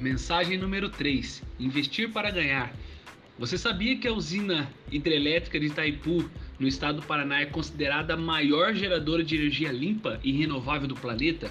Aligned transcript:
Mensagem 0.00 0.56
número 0.56 0.88
3: 0.88 1.42
Investir 1.58 2.12
para 2.12 2.30
ganhar. 2.30 2.72
Você 3.36 3.58
sabia 3.58 3.96
que 3.98 4.06
a 4.06 4.12
usina 4.12 4.70
hidrelétrica 4.92 5.58
de 5.58 5.66
Itaipu, 5.66 6.30
no 6.56 6.68
estado 6.68 7.00
do 7.00 7.06
Paraná, 7.06 7.40
é 7.40 7.46
considerada 7.46 8.14
a 8.14 8.16
maior 8.16 8.74
geradora 8.74 9.24
de 9.24 9.34
energia 9.34 9.72
limpa 9.72 10.20
e 10.22 10.30
renovável 10.30 10.86
do 10.86 10.94
planeta? 10.94 11.50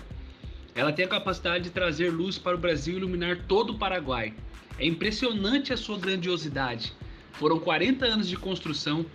Ela 0.73 0.93
tem 0.93 1.03
a 1.03 1.09
capacidade 1.09 1.65
de 1.65 1.71
trazer 1.71 2.09
luz 2.09 2.37
para 2.37 2.55
o 2.55 2.59
Brasil 2.59 2.93
e 2.93 2.97
iluminar 2.97 3.43
todo 3.49 3.71
o 3.71 3.77
Paraguai. 3.77 4.33
É 4.79 4.85
impressionante 4.85 5.73
a 5.73 5.77
sua 5.77 5.97
grandiosidade. 5.97 6.93
Foram 7.33 7.59
40 7.59 8.05
anos 8.05 8.29
de 8.29 8.37
construção 8.37 9.05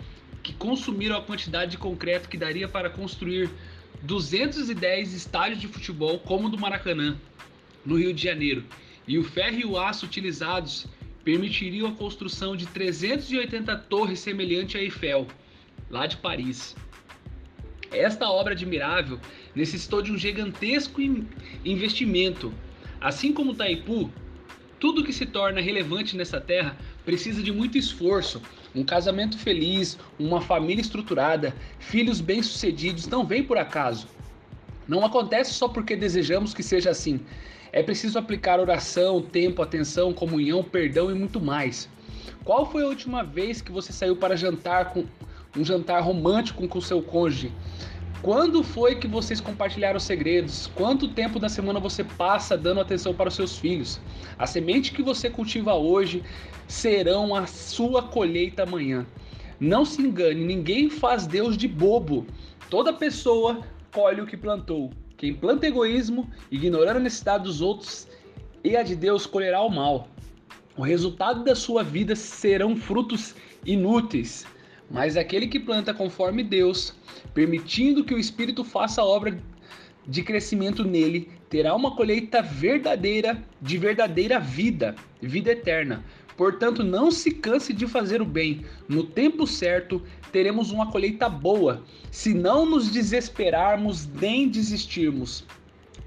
que 0.42 0.52
consumiram 0.52 1.16
a 1.16 1.22
quantidade 1.22 1.70
de 1.70 1.78
concreto 1.78 2.28
que 2.28 2.36
daria 2.36 2.68
para 2.68 2.90
construir 2.90 3.48
210 4.02 5.14
estádios 5.14 5.60
de 5.60 5.68
futebol 5.68 6.18
como 6.18 6.48
o 6.48 6.50
do 6.50 6.58
Maracanã, 6.58 7.16
no 7.84 7.98
Rio 7.98 8.12
de 8.12 8.22
Janeiro, 8.22 8.64
e 9.06 9.18
o 9.18 9.24
ferro 9.24 9.58
e 9.58 9.64
o 9.64 9.78
aço 9.78 10.06
utilizados 10.06 10.86
permitiriam 11.24 11.88
a 11.88 11.92
construção 11.92 12.56
de 12.56 12.66
380 12.66 13.76
torres 13.78 14.20
semelhante 14.20 14.76
a 14.76 14.80
Eiffel, 14.80 15.26
lá 15.90 16.06
de 16.06 16.16
Paris. 16.16 16.74
Esta 17.90 18.28
obra 18.28 18.54
admirável 18.54 19.20
necessitou 19.54 20.00
de 20.00 20.10
um 20.10 20.16
gigantesco 20.16 21.00
investimento. 21.64 22.52
Assim 23.00 23.32
como 23.32 23.54
Taipu, 23.54 24.10
tudo 24.80 25.04
que 25.04 25.12
se 25.12 25.26
torna 25.26 25.60
relevante 25.60 26.16
nessa 26.16 26.40
terra 26.40 26.76
precisa 27.04 27.42
de 27.42 27.52
muito 27.52 27.76
esforço. 27.76 28.40
Um 28.74 28.82
casamento 28.82 29.38
feliz, 29.38 29.98
uma 30.18 30.40
família 30.40 30.80
estruturada, 30.80 31.54
filhos 31.78 32.20
bem-sucedidos 32.20 33.06
não 33.06 33.26
vem 33.26 33.44
por 33.44 33.58
acaso. 33.58 34.08
Não 34.86 35.04
acontece 35.04 35.52
só 35.52 35.68
porque 35.68 35.96
desejamos 35.96 36.52
que 36.52 36.62
seja 36.62 36.90
assim. 36.90 37.20
É 37.72 37.82
preciso 37.82 38.18
aplicar 38.18 38.60
oração, 38.60 39.22
tempo, 39.22 39.62
atenção, 39.62 40.12
comunhão, 40.12 40.62
perdão 40.62 41.10
e 41.10 41.14
muito 41.14 41.40
mais. 41.40 41.88
Qual 42.44 42.70
foi 42.70 42.82
a 42.82 42.88
última 42.88 43.22
vez 43.22 43.62
que 43.62 43.72
você 43.72 43.92
saiu 43.92 44.16
para 44.16 44.36
jantar 44.36 44.92
com 44.92 45.04
um 45.56 45.64
jantar 45.64 46.02
romântico 46.02 46.66
com 46.66 46.80
seu 46.80 47.00
cônjuge? 47.00 47.52
Quando 48.20 48.62
foi 48.62 48.94
que 48.94 49.08
vocês 49.08 49.40
compartilharam 49.40 49.98
segredos? 49.98 50.70
Quanto 50.74 51.08
tempo 51.08 51.40
da 51.40 51.48
semana 51.48 51.80
você 51.80 52.04
passa 52.04 52.56
dando 52.56 52.80
atenção 52.80 53.12
para 53.12 53.28
os 53.28 53.34
seus 53.34 53.58
filhos? 53.58 54.00
A 54.38 54.46
semente 54.46 54.92
que 54.92 55.02
você 55.02 55.28
cultiva 55.28 55.74
hoje 55.74 56.22
serão 56.68 57.34
a 57.34 57.46
sua 57.46 58.02
colheita 58.02 58.62
amanhã. 58.62 59.04
Não 59.58 59.84
se 59.84 60.02
engane, 60.02 60.44
ninguém 60.44 60.88
faz 60.88 61.26
Deus 61.26 61.56
de 61.56 61.66
bobo. 61.66 62.26
Toda 62.70 62.92
pessoa 62.92 63.60
colhe 63.92 64.20
o 64.20 64.26
que 64.26 64.36
plantou. 64.36 64.90
Quem 65.16 65.34
planta 65.34 65.66
egoísmo, 65.66 66.28
ignorando 66.50 66.96
a 66.96 67.00
necessidade 67.00 67.44
dos 67.44 67.60
outros 67.60 68.08
e 68.64 68.76
a 68.76 68.82
de 68.82 68.96
Deus, 68.96 69.26
colherá 69.26 69.60
o 69.60 69.68
mal. 69.68 70.08
O 70.76 70.82
resultado 70.82 71.44
da 71.44 71.54
sua 71.54 71.84
vida 71.84 72.16
serão 72.16 72.74
frutos 72.74 73.34
inúteis. 73.64 74.46
Mas 74.90 75.16
aquele 75.16 75.46
que 75.46 75.60
planta 75.60 75.94
conforme 75.94 76.42
Deus, 76.42 76.94
permitindo 77.32 78.04
que 78.04 78.14
o 78.14 78.18
Espírito 78.18 78.64
faça 78.64 79.00
a 79.00 79.04
obra 79.04 79.38
de 80.06 80.22
crescimento 80.22 80.84
nele, 80.84 81.30
terá 81.48 81.74
uma 81.74 81.94
colheita 81.94 82.42
verdadeira, 82.42 83.42
de 83.60 83.78
verdadeira 83.78 84.40
vida, 84.40 84.96
vida 85.20 85.52
eterna. 85.52 86.04
Portanto, 86.36 86.82
não 86.82 87.10
se 87.10 87.30
canse 87.30 87.72
de 87.72 87.86
fazer 87.86 88.22
o 88.22 88.26
bem. 88.26 88.64
No 88.88 89.04
tempo 89.04 89.46
certo, 89.46 90.02
teremos 90.30 90.70
uma 90.70 90.90
colheita 90.90 91.28
boa, 91.28 91.82
se 92.10 92.32
não 92.32 92.64
nos 92.64 92.90
desesperarmos 92.90 94.06
nem 94.06 94.48
desistirmos. 94.48 95.44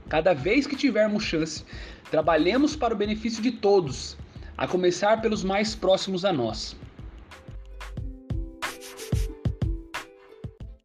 Cada 0.09 0.33
vez 0.33 0.67
que 0.67 0.75
tivermos 0.75 1.23
chance, 1.23 1.63
trabalhemos 2.09 2.75
para 2.75 2.93
o 2.93 2.97
benefício 2.97 3.41
de 3.41 3.51
todos, 3.51 4.17
a 4.57 4.67
começar 4.67 5.21
pelos 5.21 5.43
mais 5.43 5.75
próximos 5.75 6.23
a 6.23 6.31
nós. 6.31 6.75